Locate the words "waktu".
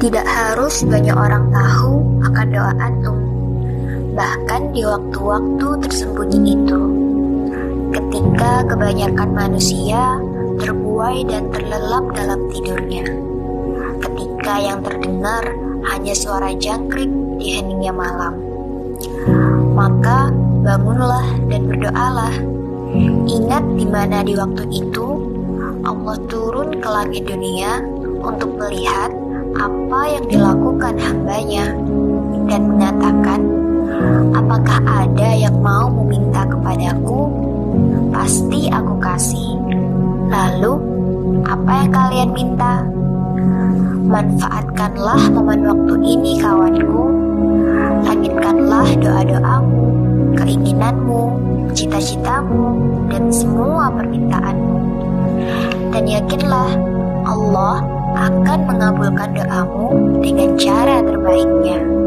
24.32-24.64, 45.66-45.94